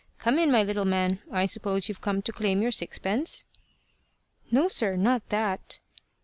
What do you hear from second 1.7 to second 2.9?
you've come to claim your